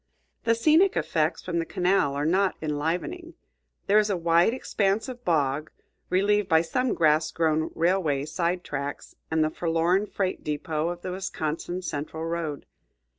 [0.45, 3.35] The scenic effects from the canal are not enlivening.
[3.85, 5.69] There is a wide expanse of bog,
[6.09, 11.11] relieved by some grass grown railway side tracks and the forlorn freight depot of the
[11.11, 12.65] Wisconsin Central road.